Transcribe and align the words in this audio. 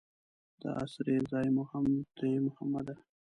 د 0.61 0.63
اسرې 0.83 1.17
ځای 1.31 1.47
مو 1.55 1.63
هم 1.71 1.85
ته 2.15 2.23
یې 2.31 2.39
محمده. 2.47 2.95